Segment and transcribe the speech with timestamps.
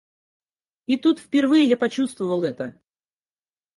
[0.87, 2.73] И тут впервые я почувствовал это.